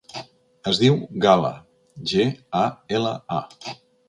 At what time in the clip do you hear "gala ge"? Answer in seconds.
1.25-2.27